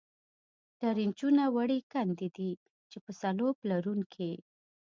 ټرینچونه 0.79 1.43
وړې 1.55 1.79
کندې 1.93 2.27
دي، 2.37 2.51
چې 2.89 2.97
په 3.05 3.11
سلوپ 3.21 3.57
لرونکې. 3.71 4.31